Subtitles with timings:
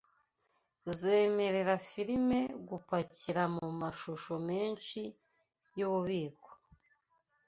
[0.97, 5.01] zemerera firime gupakira mumashusho menshi
[5.77, 6.49] yububiko